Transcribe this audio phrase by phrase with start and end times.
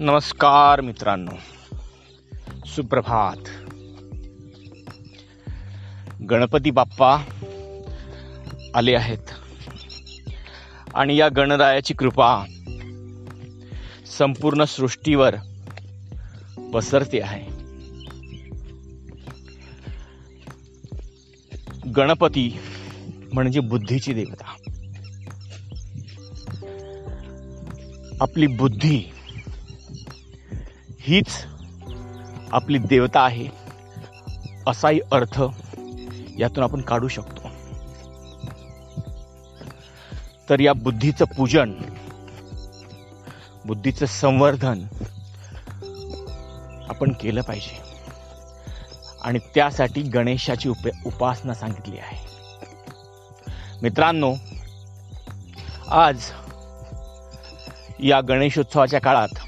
[0.00, 1.30] नमस्कार मित्रांनो.
[2.66, 3.36] सुप्रभात.
[6.30, 7.18] गणपती बाप्पा
[8.74, 9.18] आले आहेत.
[10.94, 12.44] आणि या गणरायाची कृपा
[14.18, 15.34] संपूर्ण सृष्टीवर
[16.74, 17.46] पसरते आहे.
[21.90, 22.60] गणपती
[23.32, 24.54] म्हणजे बुद्धीची देवता.
[28.20, 29.12] आपली बुद्धी
[31.08, 31.46] हीच
[32.52, 33.48] आपली देवता आहे
[34.66, 35.42] असाही अर्थ
[36.38, 37.48] यातून आपण काढू शकतो.
[40.50, 41.72] तर या बुद्धीचं पूजन
[43.64, 44.86] बुद्धीचं संवर्धन
[46.88, 47.80] आपण केलं पाहिजे.
[49.22, 52.26] आणि त्यासाठी गणेशाची उप उपासना सांगितली आहे.
[53.82, 54.34] मित्रांनो
[55.90, 56.20] आज
[58.00, 59.47] या गणेशोत्सवाच्या काळात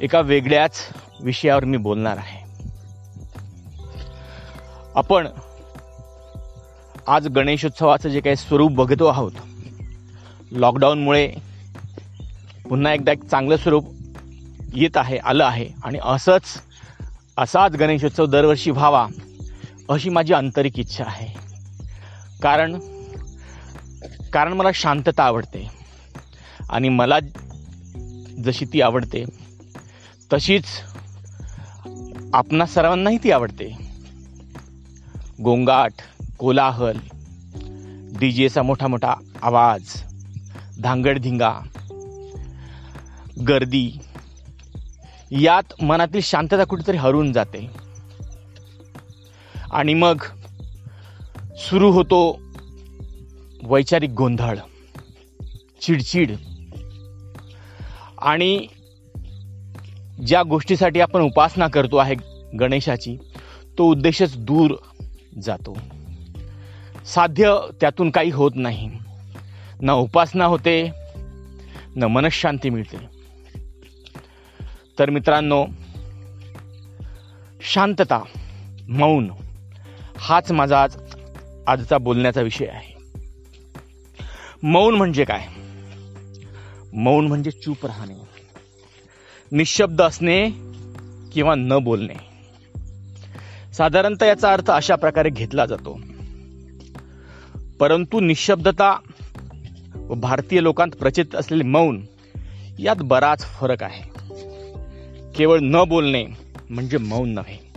[0.00, 0.78] एका वेगळ्याच
[1.20, 2.44] विषयावर मी बोलणार आहे.
[4.94, 5.26] आपण
[7.06, 9.32] आज गणेशोत्सवाचं जे काही स्वरूप बघतो आहोत
[10.52, 11.28] लॉकडाऊनमुळे
[12.68, 13.84] पुन्हा एकदा एक चांगलं स्वरूप
[14.74, 16.42] येत आहे आलं आहे आणि असंच
[17.38, 19.06] असाच गणेशोत्सव दरवर्षी व्हावा
[19.88, 21.28] अशी माझी आंतरिक इच्छा आहे.
[22.42, 22.78] कारण
[24.32, 25.68] कारण मला शांतता आवडते
[26.70, 27.18] आणि मला
[28.44, 29.24] जशी ती आवडते
[30.32, 30.64] तशीच
[32.34, 33.76] आपणा सर्वांनाही ती आवडते.
[35.44, 35.92] गोंगाट
[36.38, 36.98] कोलाहल
[38.18, 40.02] डी जेचा मोठा मोठा आवाज
[40.82, 41.54] धांगडधिंगा
[43.48, 43.98] गर्दी
[45.30, 47.70] यात मनातील शांतता कुठेतरी हरून जाते.
[49.70, 50.22] आणि मग
[51.56, 52.40] सुरू होतो
[53.62, 54.58] वैचारिक गोंधळ
[55.82, 56.36] चिडचिड.
[58.18, 58.66] आणि
[60.24, 62.14] ज्या गोष्टीसाठी आपण उपासना करतो आहे
[62.60, 63.16] गणेशाची
[63.78, 64.74] तो उद्देशच दूर
[65.42, 65.78] जातो.
[67.06, 68.90] साध्य त्यातून काही होत नाही.
[69.80, 70.92] न उपासना होते
[71.96, 72.96] न मनशांती मिळते.
[74.98, 75.66] तर मित्रांनो
[77.72, 78.22] शांतता
[78.88, 79.30] मौन
[80.16, 80.96] हाच माझा आज
[81.66, 82.96] आजचा बोलण्याचा विषय आहे.
[84.62, 85.46] मौन म्हणजे काय?
[86.92, 88.25] मौन म्हणजे चूप राहणे.
[89.52, 90.50] निशब्द असणे
[91.32, 92.14] किंवा न बोलणे.
[93.74, 96.00] साधारणतः याचा अर्थ अशा प्रकारे घेतला जातो.
[97.80, 98.98] परंतु निशब्दता
[99.96, 102.06] व भारतीय लोकांत प्रचित असलेले मौन
[102.78, 104.02] यात बराच फरक आहे.
[105.34, 106.26] केवळ न बोलणे
[106.70, 107.72] म्हणजे मौन नव्हे.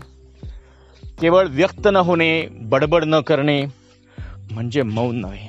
[1.21, 3.65] केवळ व्यक्त न होणे बडबड न करणे
[4.51, 5.47] म्हणजे मौन नव्हे.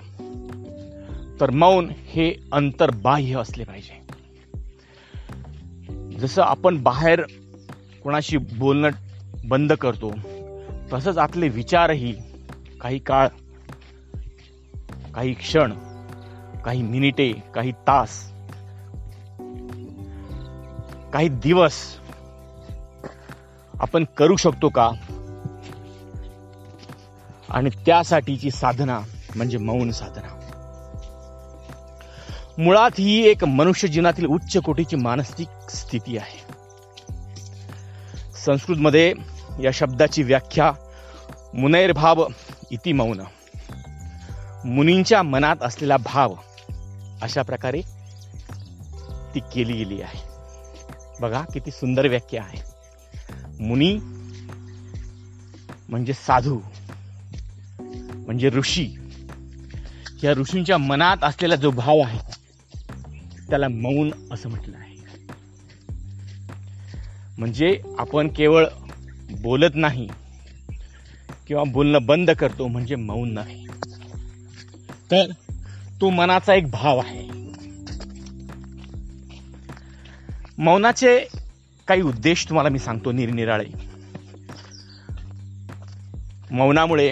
[1.41, 4.00] तर मौन हे अंतर्बाह्य असले पाहिजे.
[6.21, 7.23] जसं आपण बाहेर
[8.05, 8.89] कोणाशी बोलणं
[9.45, 10.13] बंद करतो
[10.93, 12.15] तसंच आपले विचारही
[12.81, 13.29] काही काळ
[15.15, 15.73] काही क्षण
[16.65, 18.33] काही मिनिटे काही तास
[21.13, 21.73] काही दिवस
[23.81, 24.91] आपण करू शकतो का?
[27.51, 29.01] आणि त्यासाठीची साधना
[29.37, 30.40] म्हणजे मौन साधना.
[32.61, 36.39] मुळात ही एक मनुष्य जीवनातील उच्च कोटीची मानसिक स्थिती आहे.
[38.47, 39.15] संस्कृतमध्ये
[39.63, 40.73] या शब्दाची व्याख्या
[41.55, 42.27] मुनैरभाव
[42.71, 43.21] इति मौन.
[44.65, 46.35] मुनींच्या मनात असलेला भाव
[47.23, 47.83] अशा प्रकारे
[49.35, 50.19] ती केली गेली आहे.
[51.21, 52.59] बघा किती सुंदर व्याख्या आहे.
[53.61, 53.99] मुनी
[55.89, 56.61] म्हणजे साधू
[58.15, 58.89] म्हणजे ऋषी.
[60.25, 62.40] या ऋषींच्या मनात असलेला जो भाव आहे
[63.51, 64.97] त्याला मौन असं म्हटलं आहे.
[67.39, 68.67] म्हणजे आपण केवळ
[69.41, 70.09] बोलत नाही
[71.47, 73.67] किंवा बोलणं बंद करतो म्हणजे मौन नाही.
[75.11, 75.31] तर
[76.01, 77.29] तो मनाचा एक भाव आहे.
[80.59, 81.29] मौनाचे
[81.89, 83.67] काही उद्देश तुम्हाला मी सांगतो निरनिराळे
[86.51, 87.11] मौनामुळे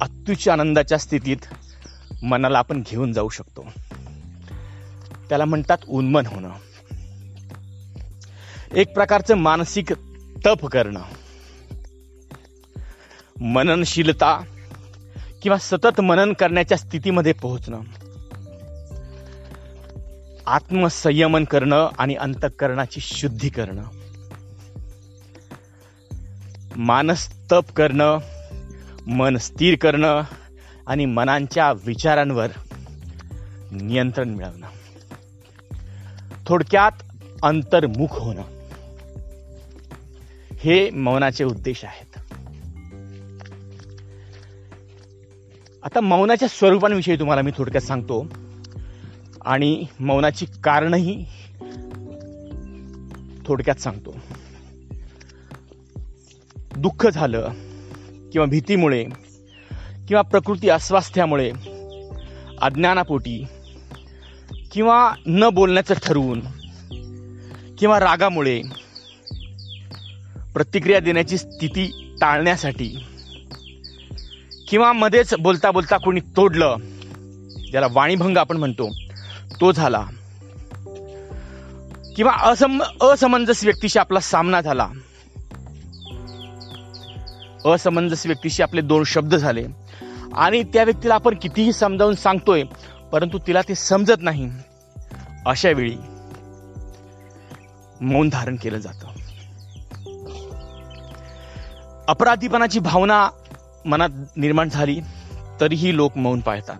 [0.00, 1.36] अत्युच्च आनंदाच्या स्थितीत
[2.22, 3.71] मनाला आपण घेऊन जाऊ शकतो.
[5.32, 6.50] त्याला म्हणतात उन्मन होणं.
[8.74, 9.92] एक प्रकारचं मानसिक
[10.46, 11.02] तप करणं.
[13.40, 14.44] मननशीलता
[15.42, 17.80] किंवा सतत मनन करण्याच्या स्थितीमध्ये पोहोचणं.
[20.46, 23.84] आत्मसंयमन करणं आणि अंतःकरणाची शुद्धी करणं.
[26.76, 28.18] मानस तप करणं
[29.06, 30.22] मन स्थिर करणं
[30.86, 32.48] आणि मनांच्या विचारांवर
[33.70, 34.66] नियंत्रण मिळवणं.
[36.46, 36.92] थोडक्यात
[37.42, 38.42] अंतर्मुख होणं.
[40.54, 42.18] हे मौनाचे उद्देश आहेत.
[45.82, 48.26] आता मौनाच्या स्वरूपांविषयी तुम्हाला मी थोडक्यात सांगतो.
[49.44, 51.26] आणि मौनाची कारणही
[53.46, 54.16] थोडक्यात सांगतो.
[56.76, 57.48] दुःख झालं
[58.32, 59.04] किंवा भीतीमुळे
[60.08, 61.52] किंवा प्रकृती अस्वास्थ्यामुळे
[62.60, 63.44] अज्ञानापोटी
[64.72, 66.40] किंवा न बोलण्याचं ठरवून
[67.78, 68.62] किंवा रागामुळे
[70.54, 73.04] प्रतिक्रिया देण्याची स्थिती टाळण्यासाठी
[74.68, 76.76] किंवा मध्येच बोलता बोलता कोणी तोडलं
[77.70, 78.90] ज्याला वाणीभंग आपण म्हणतो
[79.60, 80.06] तो झाला.
[82.16, 84.88] किंवा असम असमंजस व्यक्तीशी आपला सामना झाला.
[87.64, 89.64] असमंजस व्यक्तीशी आपले दोन शब्द झाले.
[90.34, 92.62] आणि त्या व्यक्तीला आपण कितीही समजावून सांगतोय
[93.12, 94.50] परंतु तिला ते समजत नाही.
[95.46, 95.96] अशा वेळी
[98.00, 99.06] मौन धारण केलं जातं.
[102.08, 103.28] अपराधीपणाची भावना
[103.84, 105.00] मनात निर्माण झाली
[105.60, 106.78] तरीही लोक मौन पाळतात.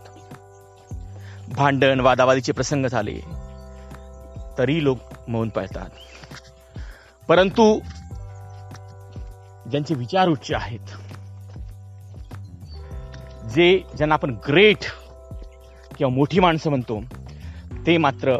[1.56, 3.20] भांडण वादावादीचे प्रसंग झाले
[4.58, 5.88] तरी लोक मौन पाळतात.
[7.28, 7.78] परंतु
[9.70, 10.80] ज्यांचे विचार उच्च आहेत
[13.48, 14.78] जे ज्यांना आपण ग्रेट
[15.98, 17.02] किंवा मोठी माणसं म्हणतो
[17.86, 18.38] ते मात्र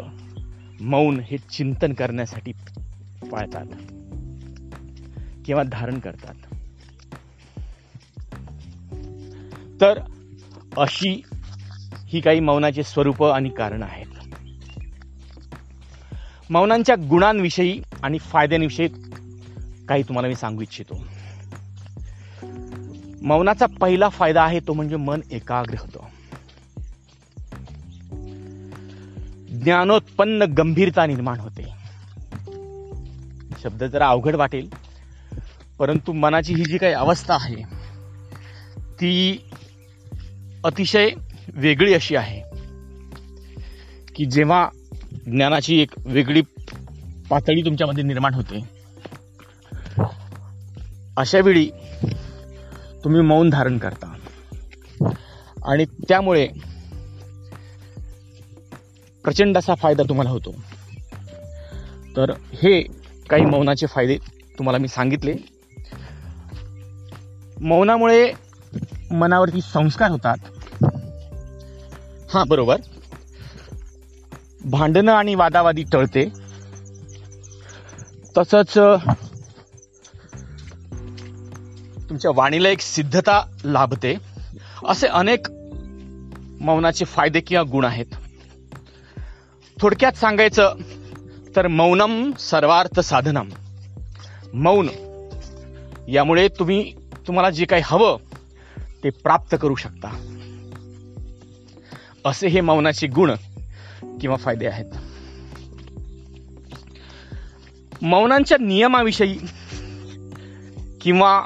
[0.81, 2.51] मौन हे चिंतन करण्यासाठी
[3.31, 3.65] पाळतात
[5.45, 6.33] किंवा धारण करतात.
[9.81, 9.99] तर
[10.77, 11.21] अशी
[12.05, 14.05] ही काही मौनाचे स्वरूप आणि कारण आहेत.
[16.49, 18.87] मौनांच्या गुणांविषयी आणि फायद्यांविषयी
[19.89, 21.05] काही तुम्हाला मी सांगू इच्छितो.
[23.21, 25.99] मौनाचा पहिला फायदा आहे तो म्हणजे मन एकाग्र होतं.
[29.63, 31.63] ज्ञानोत्पन्न गंभीरता निर्माण होते.
[33.63, 34.69] शब्द जरा अवघड वाटेल
[35.79, 37.63] परंतु मनाची ही जी काही अवस्था आहे
[38.77, 39.43] ती
[40.63, 41.09] अतिशय
[41.53, 42.41] वेगळी अशी आहे
[44.15, 44.69] की जेव्हा
[45.25, 46.41] ज्ञानाची एक वेगळी
[47.29, 48.59] पातळी तुमच्यामध्ये निर्माण होते
[51.17, 51.69] अशा वेळी
[53.03, 54.13] तुम्ही मौन धारण करता.
[55.65, 56.47] आणि त्यामुळे
[59.23, 60.55] प्रचंड असा फायदा तुम्हाला होतो.
[62.17, 62.81] तर हे
[63.29, 64.17] काही मौनाचे फायदे
[64.57, 65.33] तुम्हाला मी सांगितले.
[67.61, 68.33] मौनामुळे
[69.11, 70.35] मनावरती संस्कार होतात.
[72.33, 72.81] हां बरोबर.
[74.65, 76.29] भांडणं आणि वादावादी टळते.
[78.37, 78.77] तसंच
[82.09, 84.17] तुमच्या वाणीला एक सिद्धता लाभते.
[84.85, 85.47] असे अनेक
[86.61, 88.05] मौनाचे फायदे किंवा गुण आहेत.
[89.83, 90.73] थोडक्यात सांगायचं
[91.55, 93.49] तर मौनम सर्वार्थ साधनम.
[94.53, 94.89] मौन
[96.07, 96.93] यामुळे तुम्ही
[97.27, 98.17] तुम्हाला जे काही हवं
[99.03, 100.39] ते प्राप्त करू शकता.
[102.25, 103.31] असे हे मौनाचे गुण
[104.21, 104.85] किंवा फायदे आहेत.
[108.01, 109.37] मौनांच्या नियमाविषयी
[111.01, 111.45] किंवा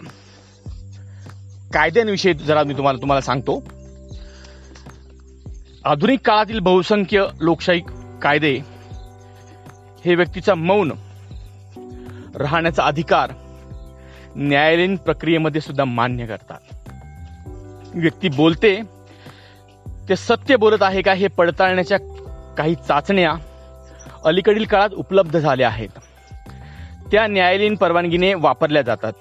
[1.73, 3.63] कायद्यांविषयी जरा मी तुम्हाला तुम्हाला सांगतो.
[5.85, 7.81] आधुनिक काळातील बहुसंख्य लोकशाही
[8.21, 8.59] कायदे
[10.05, 10.91] हे व्यक्तीचा मौन
[12.35, 13.31] राहण्याचा अधिकार
[14.35, 16.59] न्यायालयीन प्रक्रियेमध्ये सुद्धा मान्य करतात.
[17.93, 18.81] व्यक्ती बोलते
[20.09, 21.97] ते सत्य बोलत आहे का हे पडताळण्याच्या
[22.57, 23.35] काही चाचण्या
[24.25, 25.89] अलीकडील काळात उपलब्ध झाल्या आहेत.
[27.11, 29.13] त्या न्यायालयीन परवानगीने वापरल्या जातात.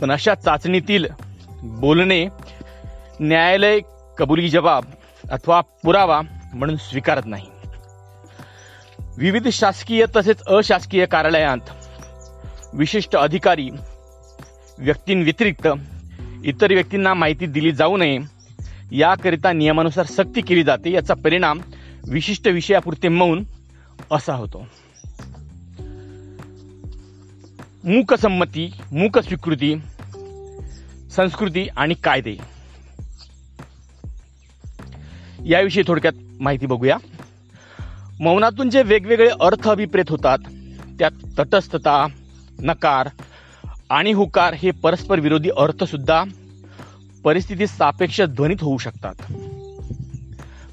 [0.00, 1.06] पण अशा चाचणीतील
[1.62, 2.26] बोलणे
[3.20, 3.80] न्यायालय
[4.18, 4.84] कबुली जबाब
[5.30, 6.20] अथवा पुरावा
[6.54, 7.46] म्हणून स्वीकारत नाही.
[9.20, 11.60] विविध शासकीय तसेच अशासकीय कार्यालयांत
[12.74, 13.70] विशिष्ट अधिकारी
[14.78, 15.68] व्यक्तींव्यतिरिक्त
[16.44, 18.18] इतर व्यक्तींना माहिती दिली जाऊ नये
[18.92, 21.60] याकरिता नियमानुसार सक्ती केली जाते याचा परिणाम
[22.08, 23.44] विशिष्ट विषयापुरते मौन
[24.10, 24.66] असा होतो.
[27.84, 29.76] मूक संमती मूक स्वीकृती
[31.10, 32.36] संस्कृती आणि कायदे.
[35.46, 36.96] याविषयी थोडक्यात माहिती बघूया.
[38.20, 40.38] मौनातून जे वेगवेगळे अर्थ अभिप्रेत होतात
[40.98, 42.06] त्यात तटस्थता
[42.60, 43.08] नकार
[43.90, 46.22] आणि हुकार हे परस्पर विरोधी अर्थ सुद्धा
[47.24, 49.14] परिस्थितीत सापेक्ष ध्वनित होऊ शकतात.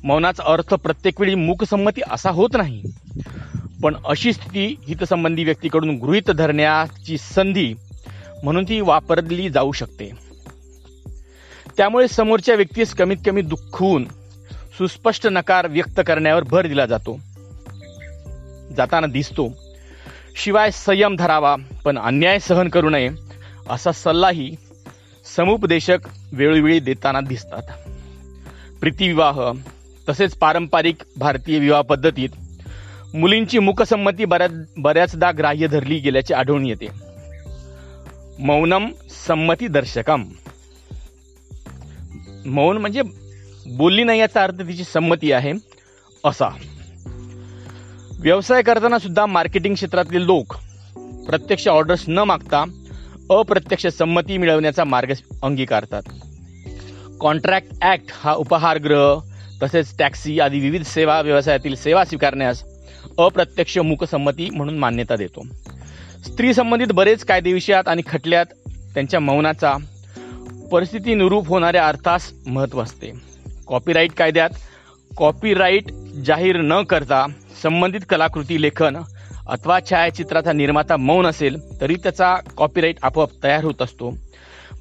[0.03, 2.81] मौनाचा अर्थ प्रत्येक वेळी मूकसंमती असा होत नाही
[3.83, 7.73] पण अशी स्थिती हितसंबंधी व्यक्तीकडून गृहीत धरण्याची संधी
[8.43, 10.11] म्हणून ती वापरली जाऊ शकते.
[11.77, 14.07] त्यामुळे समोरच्या व्यक्तीस कमीत कमी दुःखून
[14.77, 17.19] सुस्पष्ट नकार व्यक्त करण्यावर भर दिला जातो.
[18.75, 19.53] जाताना दिसतो.
[20.35, 21.55] शिवाय संयम धरावा
[21.85, 23.09] पण अन्याय सहन करू नये
[23.69, 24.55] असा सल्लाही
[25.35, 25.97] समुपदेशक
[26.33, 27.63] वेळोवेळी देताना दिसतात.
[28.79, 29.51] प्रीतिविवाह
[30.09, 32.29] तसेच पारंपरिक भारतीय विवाह पद्धतीत
[33.15, 36.87] मुलींची मुखसंमती बऱ्याच बऱ्याचदा ग्राह्य धरली गेल्याचे आढळून येते.
[38.39, 38.87] मौनम
[39.27, 40.23] संमती दर्शकम.
[42.45, 43.01] मौन म्हणजे
[43.67, 45.53] बोलली नाही याचा अर्थ तिची संमती आहे
[46.23, 46.49] असा.
[48.19, 50.55] व्यवसाय करताना सुद्धा मार्केटिंग क्षेत्रातील लोक
[51.27, 52.63] प्रत्यक्ष ऑर्डर्स न मागता
[53.29, 56.01] अप्रत्यक्ष संमती मिळवण्याचा मार्ग अंगीकारतात.
[57.19, 59.19] कॉन्ट्रॅक्ट ऍक्ट हा उपहारगृह
[59.63, 62.63] तसेच टॅक्सी आदी विविध सेवा व्यवसायातील सेवा स्वीकारण्यास
[63.17, 65.45] अप्रत्यक्ष मुकसंमती म्हणून मान्यता देतो.
[66.27, 68.45] स्त्री संबंधित बरेच कायदेविषयात आणि खटल्यात
[68.93, 69.75] त्यांच्या मौनाचा
[70.71, 73.11] परिस्थितीनुरूप होणाऱ्या अर्थास महत्त्व असते.
[73.67, 74.49] कॉपीराईट कायद्यात
[75.17, 75.91] कॉपीराईट
[76.25, 77.25] जाहीर न करता
[77.63, 78.97] संबंधित कलाकृती लेखन
[79.47, 84.11] अथवा छायाचित्राचा निर्माता मौन असेल तरी त्याचा कॉपीराईट आपोआप तयार होत असतो.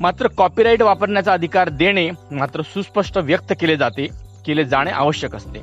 [0.00, 4.06] मात्र कॉपीराईट वापरण्याचा अधिकार देणे मात्र सुस्पष्ट व्यक्त केले जाते
[4.46, 5.60] केले जाणे आवश्यक असते.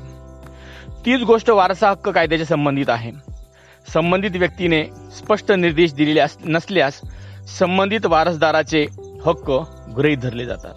[1.06, 3.12] तीच गोष्ट वारसा हक्क कायद्याच्या संबंधित आहे.
[3.92, 4.84] संबंधित व्यक्तीने
[5.18, 7.00] स्पष्ट निर्देश दिलेले नसल्यास
[7.58, 8.86] संबंधित वारसदाराचे
[9.26, 9.50] हक्क
[9.96, 10.74] गृहीत धरले जातात.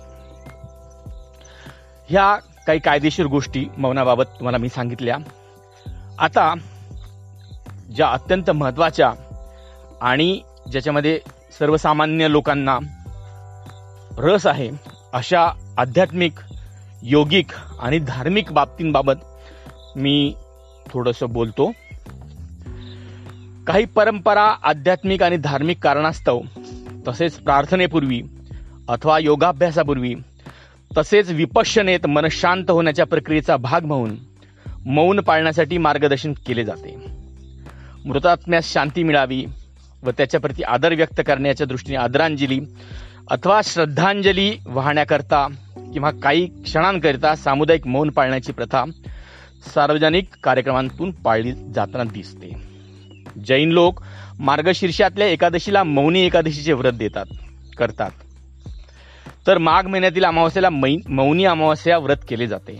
[2.10, 2.36] ह्या
[2.68, 5.18] काही कायदेशीर गोष्टी मौनाबाबत तुम्हाला मी सांगितल्या.
[6.20, 6.54] आता
[7.96, 9.14] ज्या अत्यंत महत्त्वाच्या
[10.02, 11.20] आणि ज्याच्यामध्ये
[11.60, 12.80] सर्वसामान्य लोकांना
[14.18, 14.70] रस आहे
[15.14, 15.48] अशा
[15.78, 16.34] आध्यात्मिक
[17.04, 17.46] योगिक
[17.80, 19.14] आणि धार्मिक बाबतींबाबत
[19.96, 20.36] मी
[20.92, 21.72] थोडंसं बोलतो.
[23.68, 26.40] काही परंपरा आध्यात्मिक आणि धार्मिक कारणास्तव
[27.08, 28.22] तसेच प्रार्थनेपूर्वी
[28.90, 30.16] अथवा योगाभ्यासापूर्वी
[30.98, 34.16] तसेच विपश्यनेत मन शांत होण्याच्या प्रक्रियेचा भाग म्हणून
[34.88, 36.96] मौन पाळण्यासाठी मार्गदर्शन केले जाते.
[38.06, 39.46] मृतात्म्यास शांती मिळावी
[40.04, 42.60] व त्याच्याप्रती आदर व्यक्त करण्याच्या दृष्टीने आदरांजली
[43.32, 45.48] अथवा श्रद्धांजली वाहण्याकरता
[45.94, 48.86] किंवा काही क्षणांकरिता सामुदायिक मौन पाळण्याची प्रथा
[49.74, 52.50] सार्वजनिक कार्यक्रमांतून पाळली जाताना दिसते.
[53.48, 54.02] जैन लोक
[54.40, 57.26] मार्गशीर्षातल्या एकादशीला मौनी एकादशीचे व्रत देतात
[57.78, 58.12] करतात.
[59.48, 62.80] तर माघ महिन्यातील अमावस्याला मौनी अमावस्या व्रत केले जाते.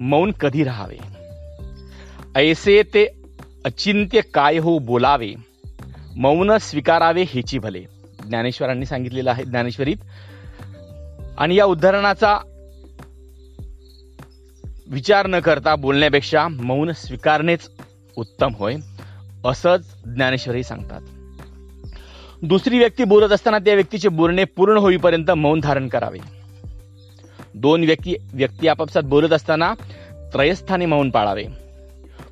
[0.00, 0.98] मौन कधी राहावे?
[2.36, 3.06] ऐसे ते
[3.64, 5.34] अचिंत्य काय हो बोलावे?
[6.16, 7.80] मौन स्वीकारावे हेची भले.
[8.28, 9.96] ज्ञानेश्वरांनी सांगितलेलं आहे ज्ञानेश्वरीत.
[11.38, 12.38] आणि या उदाहरणाचा
[14.86, 17.70] विचार न करता बोलण्यापेक्षा मौन स्वीकारणेच
[18.16, 18.76] उत्तम होय
[19.44, 21.00] असंच ज्ञानेश्वरही सांगतात.
[22.42, 26.39] दुसरी व्यक्ती बोलत असताना त्या व्यक्तीचे बोलणे पूर्ण होईपर्यंत मौन धारण करावे.
[27.54, 29.74] दोन व्यक्ती व्यक्ती आपापसात बोलत असताना
[30.12, 31.44] त्रयस्थाने मौन पाळावे.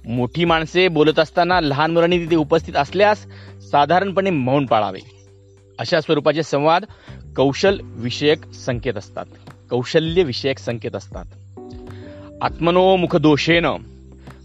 [0.06, 3.26] मोठी माणसे बोलत असताना लहान मुलांनी तिथे उपस्थित असल्यास
[3.70, 4.98] साधारणपणे मौन पाळावे.
[5.78, 6.84] अशा स्वरूपाचे संवाद
[7.36, 9.24] कौशल विषयक संकेत असतात.
[9.70, 11.24] कौशल्य विषयक संकेत असतात.
[12.42, 13.66] आत्मनो मुखदोषेन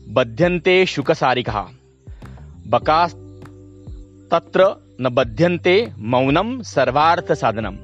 [0.07, 1.65] बध्यन्ते शुकसारिका।
[2.65, 3.13] बकास
[4.31, 4.67] तत्र
[4.99, 7.75] न बध्यन्ते मौनम सर्वार्थ साधनम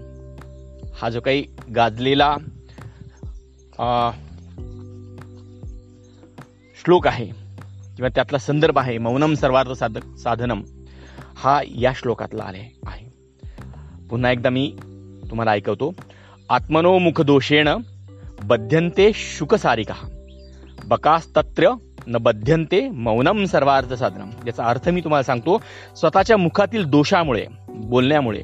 [1.02, 1.44] हा जो काही
[1.76, 2.36] गाजलेला
[6.76, 7.26] श्लोक आहे
[7.96, 10.62] किंवा त्यातला संदर्भ आहे मौनम सर्वार्थ साध साधनम
[11.36, 13.06] हा या श्लोकातला आले आहे.
[14.10, 14.76] पुन्हा एकदा मी
[15.30, 15.94] तुम्हाला ऐकवतो.
[16.50, 17.70] आत्मनो मुख दोषेण
[19.16, 19.94] शुकसारिका।
[20.86, 21.70] बकास्तत्र
[22.08, 25.62] न बध्यंते मौनम सर्वार्थ साधनम। याचा अर्थ मी तुम्हाला सांगतो
[25.96, 28.42] स्वतःच्या मुखातील दोषामुळे बोलण्यामुळे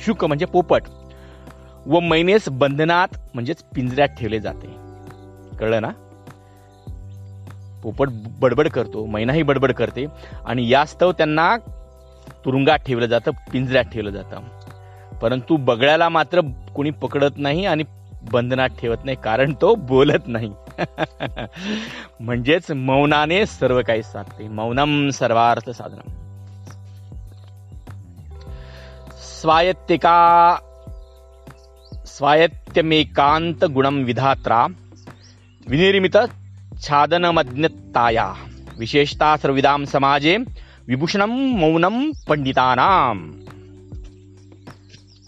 [0.00, 0.82] शुक म्हणजे पोपट
[1.86, 4.66] व मैनेस बंधनात म्हणजेच पिंजऱ्यात ठेवले जाते.
[5.56, 5.90] कळलं ना?
[7.82, 10.06] पोपट बडबड करतो मैनाही बडबड करते
[10.46, 11.56] आणि यास्तव त्यांना
[12.44, 14.40] तुरुंगात ठेवलं जातं पिंजऱ्यात ठेवलं जातं.
[15.18, 16.40] परंतु बगळ्याला मात्र
[16.74, 17.82] कोणी पकडत नाही आणि
[18.32, 20.52] बंधनात ठेवत नाही कारण तो बोलत नाही.
[22.20, 24.48] म्हणजेच मौनाने सर्व काही साधते.
[24.48, 26.10] मौनम सर्वार्थ साधन
[29.40, 30.56] स्वायत्तिका
[32.18, 34.66] स्वायत्तमेकांत गुणं विधात्रा
[35.66, 36.16] विनिर्मित
[36.82, 38.26] छादनमज्ञताया
[38.78, 40.36] विशेषता सर्विदाम समाजे
[40.88, 43.20] विभूषणं मौनं पंडितानाम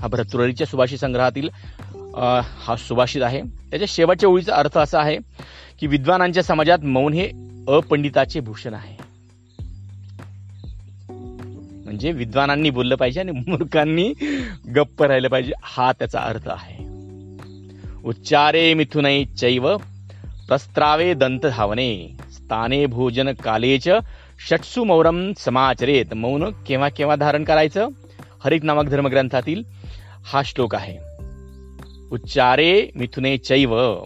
[0.01, 1.49] हा भरतुरीच्या सुभाषित संग्रहातील
[2.17, 3.41] हा सुभाषित आहे.
[3.71, 5.17] त्याच्या शेवटच्या ओळीचा अर्थ असा आहे
[5.81, 7.31] की विद्वानांच्या समाजात मौन हे
[7.69, 9.00] अपंडिताचे भूषण आहे.
[11.91, 14.15] म्हणजे विद्वानांनी बोललं पाहिजे आणि मूर्खांनी
[14.77, 15.53] गप्प राहिलं पाहिजे.
[15.63, 16.85] हा त्याचा अर्थ आहे.
[18.05, 19.77] उच्चारे मिथुनै चैव
[20.49, 23.89] प्रस्त्रावे दंत धावने स्थाने भोजन कालेच
[24.49, 26.15] षट्सु मौरम समाचरेत.
[26.15, 27.89] मौन केव्हा केव्हा धारण करायचं?
[28.45, 29.63] हरिक नामक धर्मग्रंथातील
[30.25, 30.99] हा श्लोक आहे.
[32.13, 34.03] उच्चारे मिथुने चैव.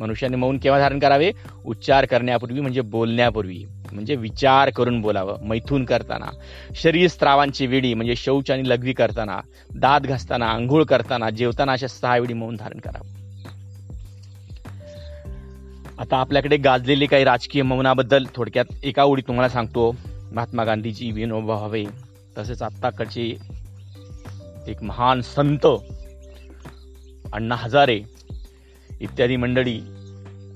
[0.00, 1.32] मनुष्याने मौन केव्हा धारण करावे?
[1.66, 3.64] उच्चार करण्यापूर्वी म्हणजे बोलण्यापूर्वी.
[3.92, 6.26] म्हणजे विचार करून बोलावं मैथून करताना.
[6.74, 9.40] शरीर स्त्रावांची वेळी म्हणजे शौच आणि लघवी करताना
[9.74, 13.14] दात घासताना आंघोळ करताना जेवताना अशा सहा वेळी मौन धारण करावं.
[15.98, 19.96] आता आपल्याकडे गाजलेले काही राजकीय मौनाबद्दल थोडक्यात एका ओळी तुम्हाला सांगतो.
[20.32, 21.84] महात्मा गांधीजी विनोबा भावे
[22.38, 23.36] तसेच आत्ताकडचे
[24.66, 25.66] एक महान संत
[27.32, 28.00] अण्णा हजारे
[29.00, 29.80] इत्यादी मंडळी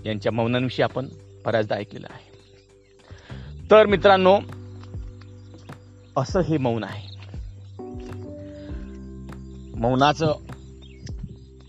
[0.06, 1.08] यांच्या मौनांविषयी आपण
[1.44, 2.19] बऱ्याचदा ऐकलेलं आहे.
[3.70, 4.38] तर मित्रांनो
[6.16, 7.10] असं हे मौन आहे.
[9.76, 10.34] मौनाचं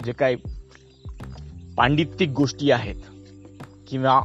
[0.06, 0.36] जे काही
[1.78, 2.96] पांडित्यिक गोष्टी आहेत
[3.88, 4.22] किंवा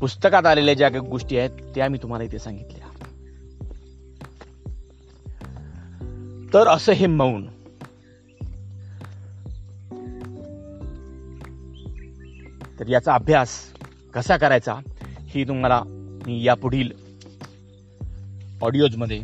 [0.00, 2.88] पुस्तकात आलेल्या ज्या काही गोष्टी आहेत त्या मी तुम्हाला इथे सांगितल्या.
[6.54, 7.46] तर असं हे मौन.
[12.80, 13.72] तर याचा अभ्यास
[14.14, 14.74] कसा करायचा
[15.26, 15.82] ही तुम्हाला
[16.26, 16.90] मी यापुढील
[18.62, 19.22] ऑडिओजमध्ये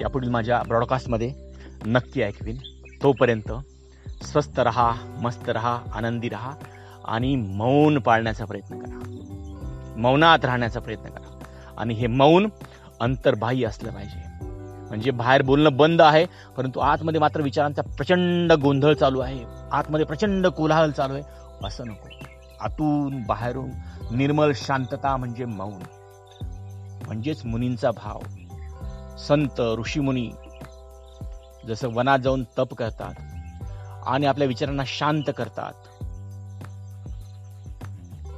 [0.00, 1.34] यापुढील माझ्या ब्रॉडकास्टमध्ये
[1.86, 2.56] नक्की ऐकवीन.
[3.02, 3.52] तोपर्यंत
[4.24, 6.54] स्वस्थ रहा मस्त रहा आनंदी रहा
[7.04, 8.98] आणि मौन पाळण्याचा प्रयत्न करा.
[9.96, 11.38] मौनात राहण्याचा प्रयत्न करा.
[11.78, 12.48] आणि हे मौन
[13.00, 14.44] अंतर्बाह्य असलं पाहिजे.
[14.88, 19.44] म्हणजे बाहेर बोलणं बंद आहे परंतु आतमध्ये मात्र विचारांचा प्रचंड गोंधळ चालू आहे.
[19.72, 21.22] आतमध्ये प्रचंड कोलाहल चालू आहे.
[21.64, 22.08] असं नको.
[22.60, 23.70] आतून बाहेरून
[24.14, 25.82] निर्मल शांतता म्हणजे मौन.
[27.06, 28.20] म्हणजेच मुनींचा भाव.
[29.16, 30.30] संत ऋषीमुनी
[31.68, 33.14] जसं वनात जाऊन तप करतात
[34.06, 35.72] आणि आपल्या विचारांना शांत करतात.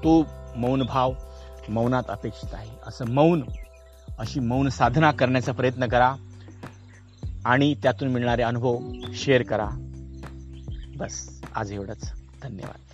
[0.05, 0.27] तो
[0.57, 1.13] मौन भाव
[1.69, 2.71] मौनात अपेक्षित आहे.
[2.87, 3.43] असं मौन
[4.19, 6.15] अशी मौन साधना करण्याचा प्रयत्न करा
[7.45, 8.79] आणि त्यातून मिळणारे अनुभव
[9.15, 9.69] शेअर करा.
[10.97, 12.13] बस आज एवढंच.
[12.43, 12.94] धन्यवाद.